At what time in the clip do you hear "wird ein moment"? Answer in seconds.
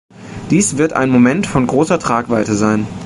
0.79-1.45